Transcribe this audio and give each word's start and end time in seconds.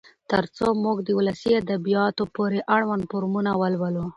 تر 0.31 0.43
څو 0.55 0.67
موږ 0.83 0.97
د 1.03 1.09
ولسي 1.19 1.51
ادبياتو 1.61 2.23
پورې 2.35 2.59
اړوند 2.75 3.03
فورمونه 3.09 3.51
ولولو. 3.61 4.05